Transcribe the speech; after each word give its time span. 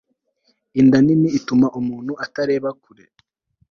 inda 0.79 0.97
nini 1.05 1.29
ituma 1.37 1.67
umuntu 1.79 2.11
atareba 2.25 2.69
kure 2.81 3.05